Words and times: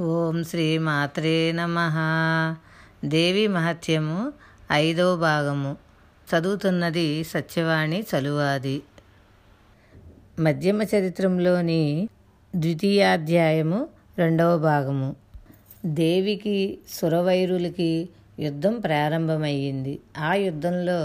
ఓం 0.00 0.44
శ్రీ 0.44 0.78
మాత్రే 0.78 1.52
నమ. 1.52 1.76
దేవి 3.04 3.48
మహత్యము 3.48 4.32
ఐదవ 4.72 5.16
భాగము. 5.16 5.76
చదువుతున్నది 6.28 7.24
సత్యవాణి 7.24 8.00
చలువాది. 8.00 8.82
మధ్యమ 10.38 10.82
చరిత్రంలోని 10.82 12.08
ద్వితీయాధ్యాయము 12.56 13.88
రెండవ 14.18 14.58
భాగము. 14.58 15.16
దేవికి 15.86 16.78
సురవైరులకి 16.90 18.08
యుద్ధం 18.38 18.80
ప్రారంభమయ్యింది. 18.80 19.92
ఆ 20.18 20.34
యుద్ధంలో 20.34 20.98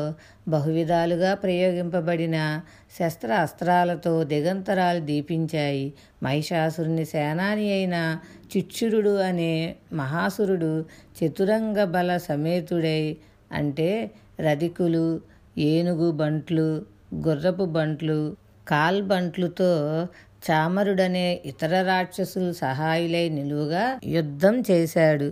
బహువిధాలుగా 0.48 1.34
ప్రయోగింపబడిన 1.34 2.38
శస్త్ర 3.00 3.32
అస్త్రాలతో 3.34 4.24
దిగంతరాలు 4.24 5.00
దీపించాయి. 5.00 5.86
మహిషాసురుని 6.24 7.06
సేనాని 7.06 7.72
అయిన 7.72 7.98
చిచ్చురుడు 8.54 9.18
అనే 9.20 9.54
మహాసురుడు 9.94 10.72
చతురంగ 11.18 11.84
బల 11.96 12.18
సమేతుడై 12.30 13.04
అంటే 13.52 13.90
రధికులు 14.40 15.06
ఏనుగు 15.58 16.12
బంట్లు 16.12 16.68
గుర్రపు 17.28 17.66
బంట్లు 17.78 18.20
కాల్బంట్లుతో 18.68 19.72
చామరుడనే 20.46 21.28
ఇతర 21.46 21.82
రాక్షసులు 21.82 22.52
సహాయులై 22.54 23.30
నిలువుగా 23.30 23.84
యుద్ధం 24.08 24.64
చేశాడు. 24.72 25.28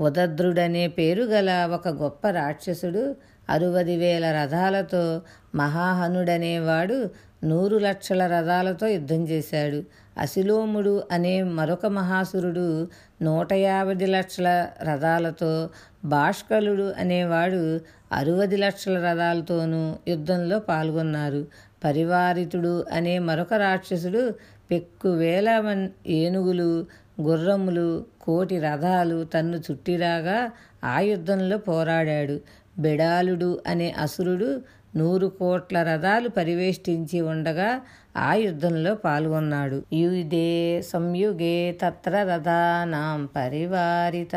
ఉదద్రుడనే 0.00 0.88
పేరు 0.88 1.22
గల 1.24 1.68
ఒక 1.74 1.88
గొప్ప 1.88 2.28
రాక్షసుడు 2.28 3.16
అరువది 3.50 3.96
వేల 3.96 4.32
రథాలతో 4.32 5.22
మహాహనుడనేవాడు 5.54 7.10
నూరు 7.44 7.78
లక్షల 7.78 8.26
రథాలతో 8.26 8.86
యుద్ధం 8.86 9.28
చేశాడు. 9.28 9.82
అశిలోముడు 10.18 11.02
అనే 11.12 11.42
మరొక 11.42 11.86
మహాసురుడు 11.86 12.88
నూట 13.22 13.52
యాభై 13.52 13.94
లక్షల 13.94 14.66
రథాలతో 14.82 15.70
భాష్కలుడు 16.04 16.94
అనేవాడు 16.98 17.80
అరవది 18.12 18.56
లక్షల 18.56 19.04
రథాలతోనూ 19.04 19.96
యుద్ధంలో 20.08 20.58
పాల్గొన్నారు. 20.58 21.46
పరివారితుడు 21.84 22.86
అనే 22.92 23.18
మరొక 23.18 23.54
రాక్షసుడు 23.54 24.34
పెక్కు 24.70 25.08
వేల 25.12 25.88
ఏనుగులు 26.06 26.86
గుర్రములు 27.20 28.04
కోటి 28.20 28.58
రథాలు 28.58 29.24
తన్ను 29.24 29.56
చుట్టిరాగా 29.70 30.50
ఆ 30.84 31.00
యుద్ధంలో 31.00 31.58
పోరాడాడు. 31.58 32.40
బెడాలుడు 32.78 33.60
అనే 33.66 33.94
అసురుడు 33.98 34.62
నూరు 34.96 35.26
కోట్ల 35.26 35.82
రథాలు 35.82 36.28
పరివేష్టించి 36.28 37.20
ఉండగా 37.20 37.80
ఆ 38.16 38.34
యుద్ధంలో 38.34 38.94
పాల్గొన్నాడు. 38.94 39.82
యుదే 39.92 40.82
సంయుగే 40.82 41.76
తత్ర 41.82 42.22
రథానాం 42.22 43.28
పరివారిత 43.36 44.36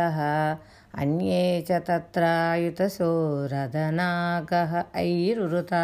అన్యే 0.98 1.66
చ 1.72 1.78
తత్రాయుతసో 1.78 3.11
రథనాగ 3.52 4.84
ఐరురుతా. 4.98 5.84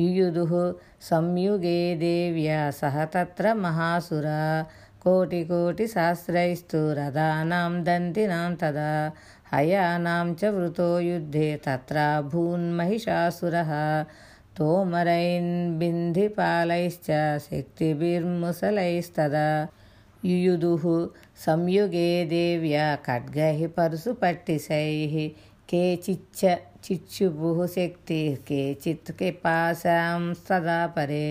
యుయుదు 0.00 0.78
సంయుగే 1.02 1.94
దేవ్యా 1.94 2.70
సహ 2.70 3.04
తత్ర 3.04 3.52
మహాసురా 3.52 4.66
కోటి 5.04 5.40
కోటి 5.48 5.84
సహస్రైస్తు 5.92 6.78
రథానాం 6.98 7.72
దంతినాం 7.86 8.52
తదా 8.60 8.92
హయానాం 9.52 10.28
చ 10.40 10.50
వృతో 10.54 10.88
యుద్ధే 11.08 11.48
తత్ర 11.66 11.98
భూన్మహిషాసురः 12.30 13.72
తోమరైన్ 14.58 15.52
బింధిపాలైశ్చ 15.80 17.08
శక్తిభిర్ముసలైస్తదా 17.46 19.48
యుయుదుః 20.22 20.84
సంయుగే 21.44 22.08
దేవ్యా 22.30 22.86
ఖడ్గైః 23.06 23.60
పరుసుపట్టిశైः 23.76 25.14
కేచిచ్చ 25.68 26.40
చిచ్చుభుः 26.86 27.60
శక్తి 27.76 28.20
కేచిత్ 28.48 29.12
కిపాశాం 29.20 30.24
సదా 30.42 30.80
పరే 30.96 31.28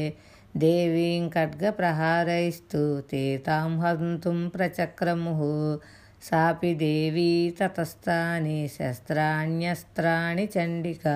దేవీం 0.57 1.29
ఖడ్గప్రహారైస్తు 1.29 3.01
తీతాం 3.11 3.79
హంతుం 3.79 4.47
ప్రచక్రము. 4.47 5.79
సాపి 6.23 6.75
దేవీ 6.75 7.53
తతస్థాని 7.59 8.69
శస్త్రాణ్యస్త్రాణి 8.79 10.49
చండిక. 10.57 11.07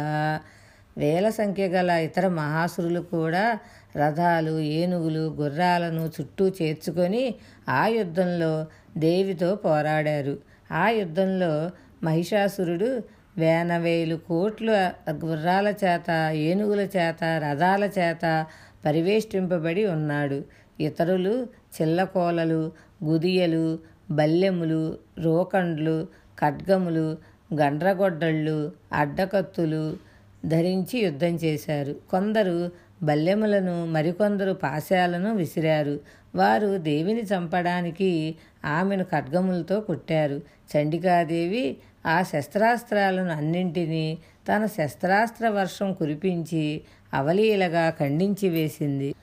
వేల 0.98 1.30
సంఖ్య 1.30 1.68
గల 1.68 1.90
ఇతర 1.90 2.28
మహాసురులు 2.28 3.00
కూడా 3.00 3.60
రథాలు 3.96 4.60
ఏనుగులు 4.60 5.20
గుర్రాలను 5.20 6.12
చుట్టూ 6.22 6.50
చేర్చుకొని 6.50 7.36
ఆ 7.70 7.88
యుద్ధంలో 7.88 8.66
దేవితో 8.98 9.56
పోరాడారు. 9.56 10.38
ఆ 10.72 10.90
యుద్ధంలో 10.90 11.72
మహిషాసురుడు 12.04 13.20
వేనవేలు 13.38 14.16
కోట్ల 14.16 14.92
గుర్రాల 15.10 15.68
చేత 15.84 16.10
ఏనుగుల 16.34 16.80
చేత 16.80 17.24
రథాల 17.24 17.84
చేత 18.00 18.46
పరివేష్టింపబడి 18.86 19.86
ఉన్నాడు. 19.86 20.44
ఇతరులు 20.80 21.48
చిల్లకోలలు 21.82 22.72
గుదియలు 23.04 23.80
బల్లెములు 24.12 24.98
రోకండ్లు 25.20 26.08
ఖడ్గములు 26.42 27.18
గండ్రగొడ్డళ్ళు 27.54 28.72
అడ్డకత్తులు 28.94 29.98
ధరించి 30.46 31.00
యుద్ధం 31.00 31.36
చేశారు. 31.36 31.96
కొందరు 32.12 32.72
బల్లెములను 33.04 33.86
మరికొందరు 33.86 34.54
పాశాలను 34.54 35.36
విసిరారు. 35.36 36.00
వారు 36.36 36.78
దేవిని 36.78 37.22
చంపడానికి 37.22 38.36
ఆమెను 38.66 39.04
ఖడ్గములతో 39.04 39.80
కొట్టారు. 39.80 40.42
చండికాదేవి 40.72 41.78
ఆ 42.06 42.22
శస్త్రాస్త్రాలను 42.22 43.32
అన్నింటినీ 43.32 44.18
తన 44.48 44.66
శస్త్రాస్త్ర 44.66 45.50
వర్షం 45.50 45.94
కురిపించి 45.94 46.82
అవలీలగా 47.14 47.90
ఖండించి 47.90 48.50
వేసింది. 48.50 49.16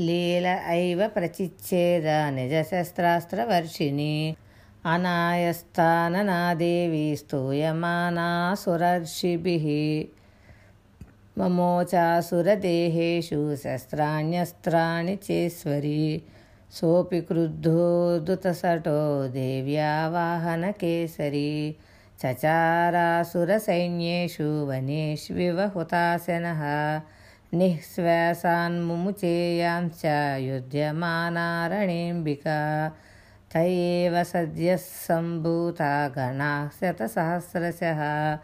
లీల 0.00 0.60
ఐవ 0.66 1.06
ప్రచిచ్ఛేద 1.06 2.08
నిజ 2.08 2.68
శస్త్రాస్త్ర 2.68 3.44
వర్షిణి 3.44 4.36
అనాయస్థాననాదేవి 4.86 7.16
స్తూయమానాసురర్షిభిः 7.16 10.06
మమోచాసురదేహేషు 11.38 13.56
శస్త్రాణ్యస్త్రాణి 13.56 15.18
చేశ్వరి. 15.30 16.22
సోపి 16.72 17.20
క్రుద్ధోదుతసటో 17.20 19.28
దేవ్యా 19.28 20.08
వాహనకేసరి 20.08 21.74
చచారాసురసైన్యేషు 22.20 24.64
వనేష్వివ 24.64 25.66
హుతాశనः 25.66 27.00
నిఃశ్వాసాన్ముము 27.54 29.14
చేయాంశ 29.24 30.02
యుధ్యమానారణేంబిక. 30.36 32.44
తయేవ 33.54 34.22
సద్యః 34.22 34.82
సంభూత 35.08 35.82
గణాః 36.18 36.68
శతసహస్రశः 36.80 38.38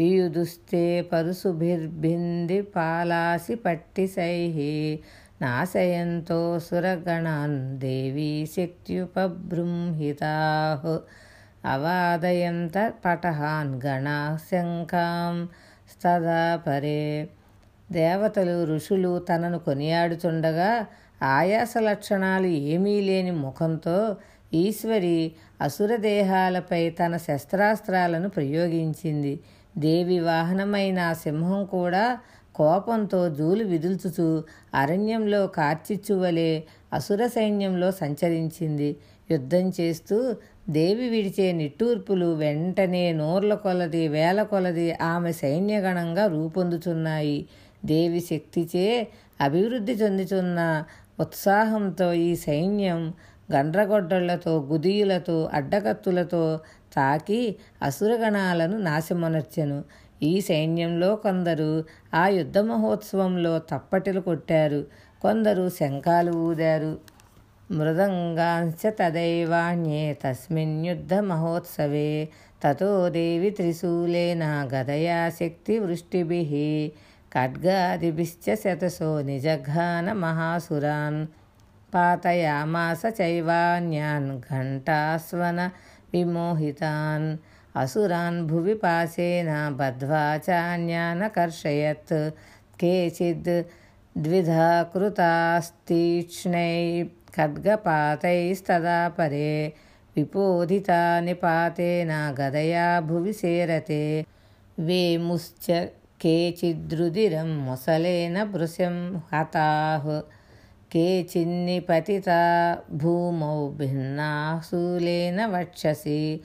యుదుస్తే 0.00 1.02
పరుశుభిర్భింది 1.02 2.62
పాలాసి 2.62 3.54
పట్టిశైः. 3.54 4.58
నాశయంతో 5.42 6.58
సురగణాన్ 6.58 7.78
దేవీ 7.78 8.46
శక్త్యుపబృంహితాः. 8.46 9.22
అవాదయంత 11.64 12.92
పటహాన్ 13.04 13.86
గణాశంకాం 13.86 15.48
స్తదా 15.92 16.62
పరే 16.66 17.28
దేవతలు 17.92 18.64
ఋషులు 18.64 19.18
తనను 19.18 19.58
కొనియాడుచుండగా 19.58 20.86
ఆయాస 21.22 21.74
లక్షణాలు 21.78 22.46
ఏమీ 22.46 23.00
లేని 23.00 23.30
ముఖంతో 23.30 24.16
ఈశ్వరి 24.54 25.32
అసురదేహాలపై 25.60 26.90
తన 26.90 27.16
శస్త్రాస్త్రాలను 27.16 28.28
ప్రయోగించింది. 28.28 29.40
దేవి 29.78 30.18
వాహనమైన 30.20 31.12
సింహం 31.12 31.64
కూడా 31.64 32.18
కోపంతో 32.54 33.28
జూలు 33.28 33.64
విదుల్చుచూ 33.64 34.42
అరణ్యంలో 34.74 35.46
కార్చిచ్చువలే 35.46 36.64
అసుర 36.92 37.26
సైన్యంలో 37.26 37.90
సంచరించింది. 37.90 38.96
యుద్ధం 39.30 39.72
చేస్తూ 39.80 40.36
దేవి 40.68 41.08
విడిచే 41.08 41.52
నిట్టూర్పులు 41.52 42.26
వెంటనే 42.26 43.12
నోర్ల 43.12 43.54
కొలది 43.54 44.08
వేల 44.08 44.42
కొలది 44.42 44.92
ఆమె 44.94 45.32
సైన్యగణంగా 45.32 46.26
రూపొందుచున్నాయి. 46.26 47.46
దేవి 47.86 48.20
శక్తిచే 48.20 49.08
అభివృద్ధి 49.40 49.92
చెందుతున్న 49.92 50.84
ఉత్సాహంతో 51.20 52.12
ఈ 52.12 52.34
సైన్యం 52.36 53.14
గండ్రగొడ్డళ్ళతో 53.52 54.58
గుదియులతో 54.58 55.50
అడ్డకత్తులతో 55.52 56.60
తాకి 56.94 57.56
అసురగణాలను 57.82 58.78
నాశమనర్చెను. 58.78 59.84
ఈ 60.22 60.40
సైన్యంలో 60.40 61.16
కొందరు 61.16 61.84
ఆ 62.14 62.28
యుద్ధ 62.28 62.58
మహోత్సవంలో 62.58 63.58
తప్పటిలు 63.58 64.20
కొట్టారు. 64.20 64.80
కొందరు 65.22 65.68
శంఖాలు 65.68 66.32
ఊదారు. 66.32 66.98
మృదంగాంశ 67.70 68.82
తదైవాణ్యే 68.86 70.18
తస్మిన్ 70.24 70.86
యుద్ధమహోత్సవే. 70.86 72.28
తతో 72.64 73.08
దేవి 73.08 73.50
త్రిశూలేన 73.50 74.68
గదయా 74.74 75.28
శక్తి 75.28 75.78
వృష్టిభి. 75.78 76.92
खड्गादिभिश्च 77.36 78.46
शतसो 78.50 79.10
निजघानमहासुरान् 79.22 81.18
पातयामास 81.92 83.02
चैवान्यान् 83.06 84.28
घण्टास्वन 84.40 85.58
विमोहितान्। 86.12 87.26
असुरान् 87.76 88.46
भुवि 88.46 88.74
पाशेन 88.74 89.48
बद्ध्वा 89.76 90.22
चान्यानकर्षयत्। 90.38 92.12
केचिद् 92.80 93.50
द्विधा 94.18 94.82
कृतास्तीक्ष्णैः 94.94 96.80
खड्गपातैस्तदा 97.36 99.08
परे 99.08 99.52
विपोधिता 100.16 101.20
निपातेन 101.20 102.10
गदया 102.38 102.86
भुवि 103.00 103.32
सेरते। 103.32 104.02
वेमुश्च 104.78 105.66
కేచిద్రుదిరం 106.22 107.66
ముసలేన 107.66 108.42
భృశం 108.42 109.22
హతాః 109.32 110.04
కేచిన్నిపతితా 110.92 112.40
భూమౌ 112.92 113.70
భిన్నాः 113.70 114.60
శూలేన 114.60 115.46
వక్షసి. 115.46 116.40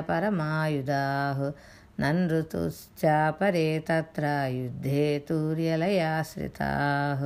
కబంధా 0.00 1.52
నన్ఋతుశ్చాపరే 2.00 3.78
గృహీతపరమాయుధాः 3.78 3.78
తత్ర 3.78 4.24
యుద్ధే 4.54 5.22
తూర్యలయాశ్రితాः 5.28 7.22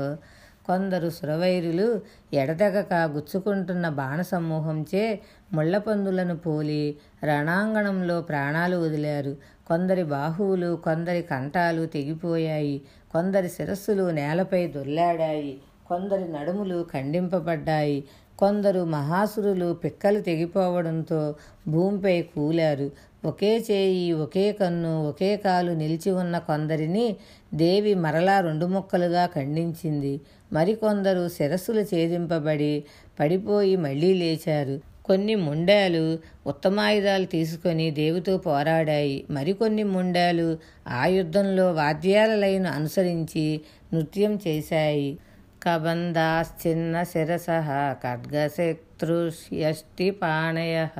కొందరు 0.67 1.11
సురవైరులు 1.11 2.00
ఎడతెగక 2.35 2.95
గుచ్చుకుంటున్న 2.95 3.89
బాణసమూహంచే 3.89 5.21
ముళ్ళపందులను 5.53 6.37
పోలి 6.37 6.97
రణాంగణంలో 7.25 8.21
ప్రాణాలు 8.21 8.77
వదిలారు. 8.77 9.37
కొందరి 9.67 10.03
బాహువులు 10.03 10.77
కొందరి 10.77 11.23
కంఠాలు 11.23 11.87
తెగిపోయాయి. 11.87 12.83
కొందరి 13.12 13.49
శిరస్సులు 13.49 14.11
నేలపై 14.11 14.67
దొర్లాడాయి 14.67 15.61
కొందరి 15.89 16.33
నడుములు 16.33 16.87
ఖండింపబడ్డాయి. 16.93 18.05
కొందరు 18.38 18.85
మహాసురులు 18.85 19.73
పిక్కలు 19.75 20.20
తెగిపోవడంతో 20.20 21.35
భూమిపై 21.69 22.23
కూలారు. 22.23 22.90
ఒకే 23.25 23.64
చేయి 23.70 24.12
ఒకే 24.12 24.52
కన్ను 24.52 25.08
ఒకే 25.08 25.37
కాలు 25.37 25.73
నిలిచి 25.73 26.11
ఉన్న 26.11 26.38
కొందరిని 26.38 27.17
దేవి 27.55 27.94
మరలా 27.94 28.40
రెండు 28.40 28.67
ముక్కలుగా 28.67 29.26
ఖండించింది. 29.26 30.20
మరికొందరు 30.52 31.29
శిరస్సులు 31.29 31.81
ఛేదింపబడి 31.81 32.85
పడిపోయి 33.20 33.76
మళ్ళీ 33.76 34.14
లేచారు. 34.14 34.81
కొన్ని 35.05 35.35
ముండాలు 35.35 36.19
ఉత్తమాయుధాలు 36.46 37.26
తీసుకొని 37.26 37.90
దేవితో 37.90 38.38
పోరాడాయి. 38.38 39.25
మరికొన్ని 39.31 39.82
ముండాలు 39.82 40.58
ఆ 40.88 41.06
యుద్ధంలో 41.06 41.73
వాద్యాల 41.73 42.35
లైను 42.35 42.70
అనుసరించి 42.70 43.61
నృత్యం 43.94 44.38
చేశాయి. 44.46 45.19
कबन्धाश्चिन्नशिरसः 45.64 47.69
खड्गशत्रुष्यष्टिपाणयः 48.02 50.96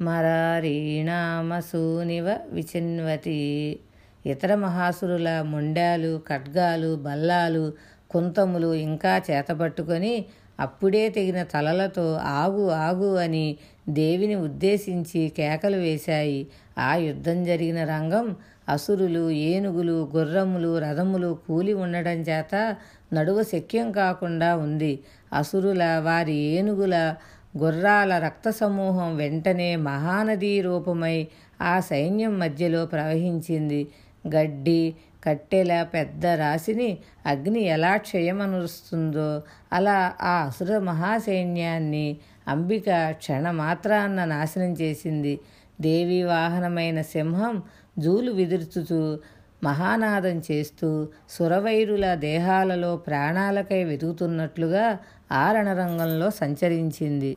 మరారీణామసూనివ 0.00 2.36
విచిన్వతి. 2.52 3.78
ఇతర 4.26 4.54
మహాసురుల 4.54 5.42
మొండాలు 5.42 6.20
ఖడ్గాలు 6.28 6.96
బల్లాలు 6.96 7.72
కుంతములు 8.10 8.74
ఇంకా 8.74 9.22
చేతపట్టుకొని 9.30 10.24
అప్పుడే 10.60 11.08
తెగిన 11.08 11.42
తలలతో 11.42 12.18
ఆగు 12.42 12.70
ఆగు 12.86 13.16
అని 13.16 13.56
దేవిని 13.88 14.34
ఉద్దేశించి 14.34 15.28
కేకలు 15.28 15.76
వేశాయి. 15.76 16.46
ఆ 16.78 16.96
యుద్ధం 16.96 17.44
జరిగిన 17.44 17.84
రంగం 17.84 18.36
అసురులు 18.68 19.30
ఏనుగులు 19.30 20.10
గుర్రములు 20.16 20.78
రథములు 20.78 21.38
కూలి 21.46 21.74
ఉండడం 21.74 22.12
చేత 22.12 22.76
నడువ 23.12 23.42
శక్యం 23.42 23.92
కాకుండా 23.92 24.56
ఉంది. 24.56 25.00
అసురుల 25.32 26.00
వారి 26.04 26.32
ఏనుగుల 26.32 27.14
గుర్రాల 27.62 28.18
రక్త 28.18 28.50
సమూహం 28.50 29.16
వెంటనే 29.16 29.76
మహానదీ 29.76 30.60
రూపమై 30.60 31.28
ఆ 31.60 31.80
సైన్యం 31.80 32.38
మధ్యలో 32.38 32.86
ప్రవహించింది. 32.86 33.88
గడ్డి 34.28 34.94
కట్టెల 35.24 35.82
పెద్ద 35.82 36.26
రాశిని 36.26 36.98
అగ్ని 37.26 37.60
ఎలా 37.60 37.96
క్షయమనురుస్తుందో 37.96 39.42
అలా 39.72 40.12
ఆ 40.20 40.34
అసుర 40.44 40.78
మహాసైన్యాన్ని 40.78 42.16
అంబిక 42.48 43.10
క్షణమాత్రాన్న 43.10 44.24
నాశనం 44.24 44.72
చేసింది. 44.72 45.40
దేవి 45.80 46.22
వాహనమైన 46.22 47.02
సింహం 47.02 47.62
జూలు 47.98 48.32
విదుర్చుతూ 48.32 49.18
మహానాదం 49.64 50.42
చేస్తూ 50.50 51.08
సురవైరుల 51.30 52.14
దేహాలలో 52.14 52.96
ప్రాణాలకై 52.96 53.84
వెతుకుతున్నట్లుగా 53.84 54.98
ఆ 55.32 55.52
రణరంగంలో 55.52 56.30
సంచరించింది. 56.30 57.36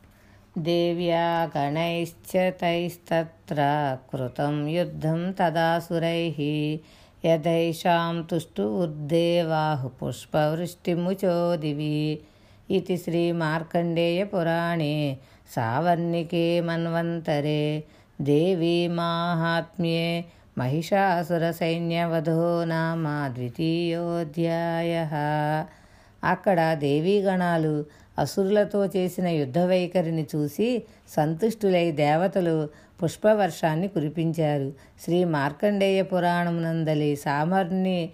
దేవ్యా 0.56 1.26
తైస్తత్ర 2.60 3.60
కృతం 4.10 4.56
యుద్ధం 4.68 5.20
తదాసురై 5.38 6.20
యథైషాం 7.24 8.16
తుష్టు 8.30 8.64
ఉర్దేవాహు 8.78 9.88
పుష్పవృష్టిముచో 10.00 11.34
దివి 11.56 11.96
ఇది 12.70 12.96
శ్రీ 12.96 13.22
మార్కండేయ 13.32 14.20
పురాణే 14.24 14.94
సావర్ణికే 15.54 16.46
మన్వంతరే 16.60 17.64
దేవీ 18.20 18.76
మాహాత్మ్యే 18.94 20.06
మహిషాసురసైన్యవధో 20.58 22.38
నామ 22.64 23.08
ద్వితీయోధ్యాయ 23.34 24.92
అక్కడ 26.22 26.60
దేవీగణాలు 26.74 27.74
అసురులతో 28.18 28.86
చేసిన 28.86 29.28
యుద్ధ 29.28 29.58
వైఖరిని 29.58 30.26
చూసి 30.36 30.82
సంతుష్టులై 31.08 31.92
దేవతలు 31.92 32.68
పుష్పవర్షాన్ని 33.02 33.88
కురిపించారు. 33.88 34.72
శ్రీ 35.04 35.24
మార్కండేయ 35.24 36.02
పురాణమునందలి 36.02 37.16
సామర్ని 37.16 38.10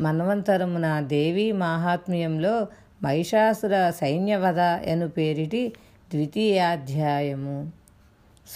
మన్వంతరమున 0.00 1.00
దేవీ 1.00 1.52
మాహాత్మ్యంలో 1.52 2.66
మహిషాసుర 3.02 3.92
సైన్యవధ 4.00 4.84
ఎను 4.84 5.08
పేరిటి 5.08 5.72
ద్వితీయాధ్యాయము. 6.14 7.70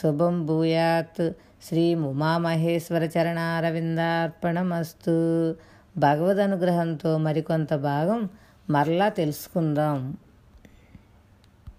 శుభం 0.02 0.46
భూయాత్ 0.46 1.30
శ్రీ 1.68 1.94
ఉమామహేశ్వర 1.94 3.04
చరణారవిందార్పణమస్తు. 3.04 5.54
భగవద్ 5.96 6.36
అనుగ్రహంతో 6.36 7.18
మరికొంత 7.18 7.74
భాగం 7.74 8.28
మరలా 8.70 9.08
తెలుసుకుందాం. 9.08 10.16